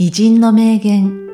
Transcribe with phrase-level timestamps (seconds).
[0.00, 1.26] 偉人の名言、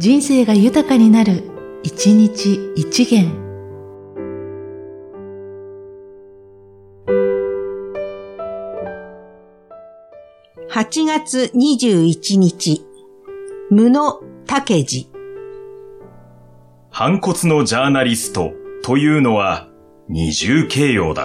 [0.00, 1.44] 人生が豊かになる、
[1.84, 3.30] 一日一元。
[10.68, 12.84] 8月21日、
[13.70, 15.08] 無野武治。
[16.90, 18.50] 反骨のジャーナリスト
[18.82, 19.68] というのは
[20.08, 21.24] 二重形容だ。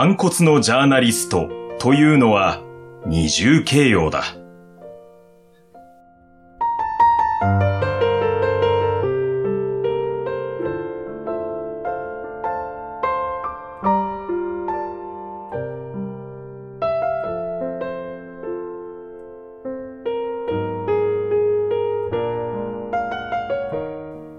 [0.00, 1.48] 反骨のジャーナリスト
[1.80, 2.62] というのは
[3.04, 4.22] 二重形容だ。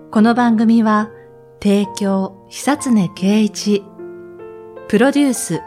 [0.09, 1.11] この番組は、
[1.61, 3.83] 提供、久常圭一、
[4.89, 5.61] プロデュース、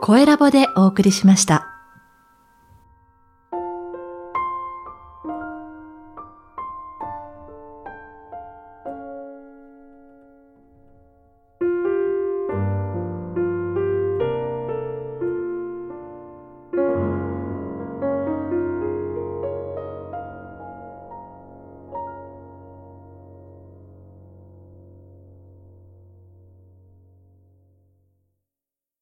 [0.00, 1.71] 声ラボでお送りしました。